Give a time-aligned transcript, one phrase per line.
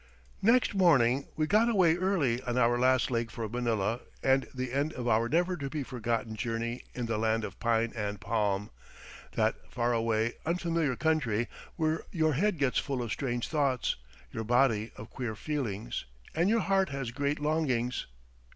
[0.41, 4.93] Next morning we got away early on our last leg for Manila and the end
[4.93, 8.71] of our never to be forgotten journey in the Land of Pine and Palm
[9.33, 13.95] that far away, unfamiliar country where your head gets full of strange thoughts,
[14.31, 18.07] your body of queer feelings, and your heart has great longings.